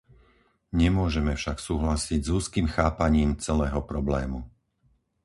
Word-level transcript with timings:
Nemôžeme 0.81 1.33
však 1.41 1.57
súhlasiť 1.67 2.19
s 2.25 2.29
úzkym 2.37 2.65
chápaním 2.75 3.29
celého 3.45 3.79
problému. 3.91 4.39